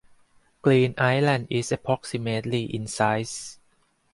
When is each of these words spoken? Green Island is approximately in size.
Green 0.63 0.95
Island 0.97 1.45
is 1.51 1.71
approximately 1.71 2.63
in 2.63 2.87
size. 2.87 3.59